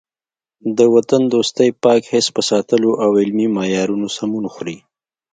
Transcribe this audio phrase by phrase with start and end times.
[0.77, 4.77] د وطن دوستۍ پاک حس په ساتلو او علمي معیارونو سمون خوري.